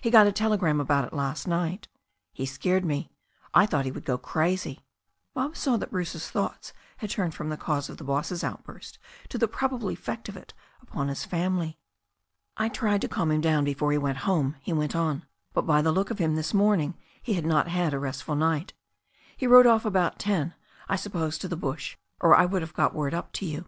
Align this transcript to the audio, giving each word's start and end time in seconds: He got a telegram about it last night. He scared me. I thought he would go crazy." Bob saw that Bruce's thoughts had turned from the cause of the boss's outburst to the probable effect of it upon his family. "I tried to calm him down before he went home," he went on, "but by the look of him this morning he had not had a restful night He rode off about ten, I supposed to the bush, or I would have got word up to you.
He 0.00 0.08
got 0.10 0.26
a 0.26 0.32
telegram 0.32 0.80
about 0.80 1.04
it 1.04 1.12
last 1.12 1.46
night. 1.46 1.88
He 2.32 2.46
scared 2.46 2.86
me. 2.86 3.12
I 3.52 3.66
thought 3.66 3.84
he 3.84 3.90
would 3.90 4.06
go 4.06 4.16
crazy." 4.16 4.80
Bob 5.34 5.58
saw 5.58 5.76
that 5.76 5.90
Bruce's 5.90 6.30
thoughts 6.30 6.72
had 6.96 7.10
turned 7.10 7.34
from 7.34 7.50
the 7.50 7.58
cause 7.58 7.90
of 7.90 7.98
the 7.98 8.04
boss's 8.04 8.42
outburst 8.42 8.98
to 9.28 9.36
the 9.36 9.46
probable 9.46 9.90
effect 9.90 10.26
of 10.30 10.38
it 10.38 10.54
upon 10.80 11.08
his 11.08 11.26
family. 11.26 11.78
"I 12.56 12.70
tried 12.70 13.02
to 13.02 13.08
calm 13.08 13.30
him 13.30 13.42
down 13.42 13.64
before 13.64 13.92
he 13.92 13.98
went 13.98 14.16
home," 14.24 14.56
he 14.62 14.72
went 14.72 14.96
on, 14.96 15.26
"but 15.52 15.66
by 15.66 15.82
the 15.82 15.92
look 15.92 16.10
of 16.10 16.18
him 16.18 16.34
this 16.34 16.54
morning 16.54 16.94
he 17.22 17.34
had 17.34 17.44
not 17.44 17.68
had 17.68 17.92
a 17.92 17.98
restful 17.98 18.36
night 18.36 18.72
He 19.36 19.46
rode 19.46 19.66
off 19.66 19.84
about 19.84 20.18
ten, 20.18 20.54
I 20.88 20.96
supposed 20.96 21.42
to 21.42 21.46
the 21.48 21.56
bush, 21.58 21.98
or 22.20 22.34
I 22.34 22.46
would 22.46 22.62
have 22.62 22.72
got 22.72 22.94
word 22.94 23.12
up 23.12 23.32
to 23.34 23.44
you. 23.44 23.66